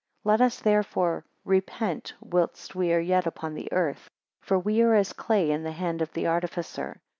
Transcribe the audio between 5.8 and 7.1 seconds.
of the artificer.